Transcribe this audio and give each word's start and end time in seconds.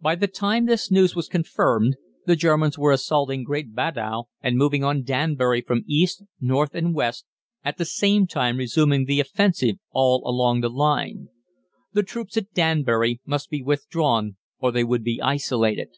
By 0.00 0.16
the 0.16 0.26
time 0.26 0.66
this 0.66 0.90
news 0.90 1.14
was 1.14 1.28
confirmed 1.28 1.94
the 2.26 2.34
Germans 2.34 2.76
were 2.76 2.90
assaulting 2.90 3.44
Great 3.44 3.76
Baddow, 3.76 4.24
and 4.40 4.56
moving 4.58 4.82
on 4.82 5.04
Danbury 5.04 5.60
from 5.60 5.84
east, 5.86 6.24
north, 6.40 6.74
and 6.74 6.92
west, 6.96 7.26
at 7.64 7.76
the 7.78 7.84
same 7.84 8.26
time 8.26 8.56
resuming 8.56 9.04
the 9.04 9.20
offensive 9.20 9.76
all 9.92 10.20
along 10.28 10.62
the 10.62 10.68
line. 10.68 11.28
The 11.92 12.02
troops 12.02 12.36
at 12.36 12.52
Danbury 12.52 13.20
must 13.24 13.50
be 13.50 13.62
withdrawn 13.62 14.36
or 14.58 14.72
they 14.72 14.82
would 14.82 15.04
be 15.04 15.22
isolated. 15.22 15.90